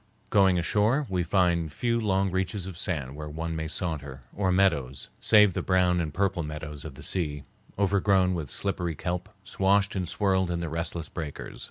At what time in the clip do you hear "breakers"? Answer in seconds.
11.07-11.59